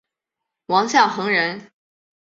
[0.65, 1.71] 王象恒人。